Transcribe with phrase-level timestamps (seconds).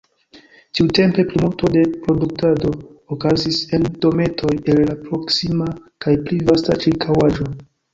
[0.77, 2.73] Tiutempe plimulto de produktado
[3.17, 5.73] okazis en dometoj el la proksima
[6.07, 7.53] kaj pli vasta ĉirkaŭaĵo.